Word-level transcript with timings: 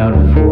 without 0.00 0.49